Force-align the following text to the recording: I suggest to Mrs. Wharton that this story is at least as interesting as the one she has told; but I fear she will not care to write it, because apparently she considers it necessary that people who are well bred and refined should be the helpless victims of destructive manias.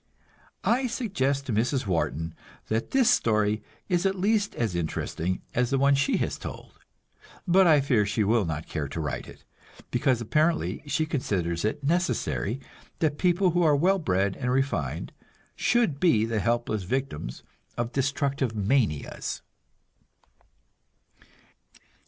I 0.63 0.87
suggest 0.87 1.45
to 1.45 1.53
Mrs. 1.53 1.85
Wharton 1.85 2.33
that 2.69 2.89
this 2.89 3.07
story 3.07 3.61
is 3.87 4.03
at 4.03 4.15
least 4.17 4.55
as 4.55 4.73
interesting 4.73 5.43
as 5.53 5.69
the 5.69 5.77
one 5.77 5.93
she 5.93 6.17
has 6.17 6.39
told; 6.39 6.79
but 7.47 7.67
I 7.67 7.81
fear 7.81 8.03
she 8.03 8.23
will 8.23 8.43
not 8.43 8.65
care 8.67 8.87
to 8.87 8.99
write 8.99 9.27
it, 9.27 9.43
because 9.91 10.19
apparently 10.19 10.81
she 10.87 11.05
considers 11.05 11.63
it 11.63 11.83
necessary 11.83 12.59
that 12.97 13.19
people 13.19 13.51
who 13.51 13.61
are 13.61 13.75
well 13.75 13.99
bred 13.99 14.35
and 14.37 14.49
refined 14.49 15.11
should 15.55 15.99
be 15.99 16.25
the 16.25 16.39
helpless 16.39 16.81
victims 16.81 17.43
of 17.77 17.91
destructive 17.91 18.55
manias. 18.55 19.43